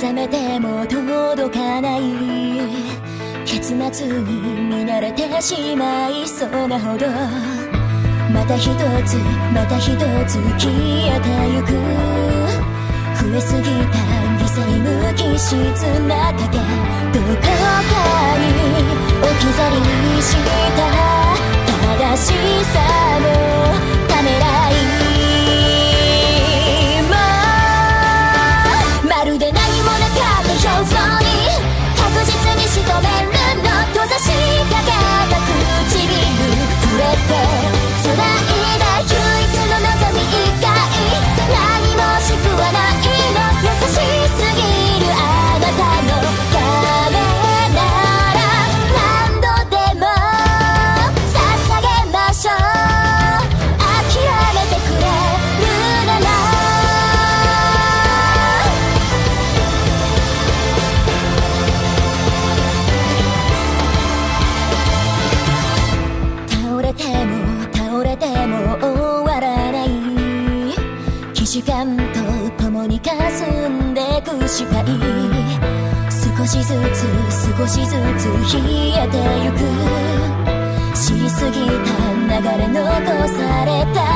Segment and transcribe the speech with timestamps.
[0.00, 2.02] 覚めても届かない
[3.44, 4.22] 結末に
[4.62, 7.08] 見慣れてしまいそうなほど
[8.32, 9.16] また一つ
[9.52, 11.72] また一つ消えてゆく。
[13.18, 13.68] 増えすぎた
[14.38, 15.52] 犠牲無機質
[16.06, 16.58] な賭ど
[17.18, 17.50] こか
[18.38, 18.44] に
[19.20, 20.36] 置き去りにし
[20.76, 20.86] た
[21.66, 22.32] 正し
[22.66, 22.78] さ
[23.18, 23.57] の
[71.50, 74.84] 時間と共に霞んでく視界。
[76.10, 77.08] 少しずつ
[77.56, 78.60] 少しずつ冷
[78.92, 79.56] えてゆく。
[80.94, 81.88] しすぎた
[82.28, 82.76] 流れ残
[83.28, 84.07] された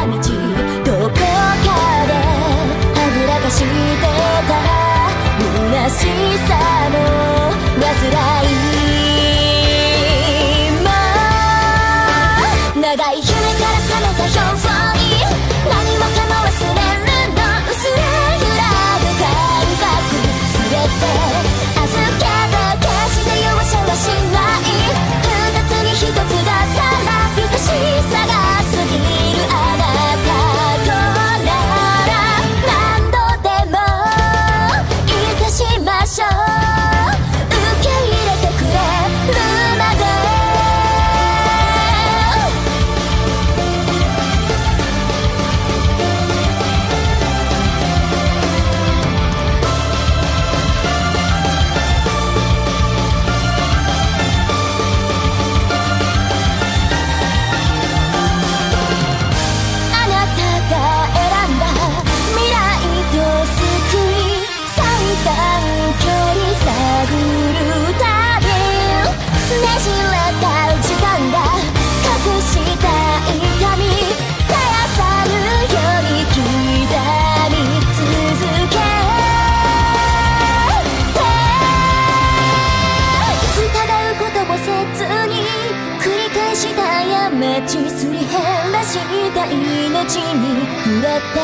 [87.67, 88.98] ちすり減らし
[89.34, 91.39] た命に触れて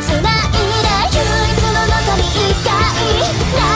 [0.00, 0.28] 繋いだ
[1.12, 1.18] 唯
[1.50, 3.73] 一の望み以外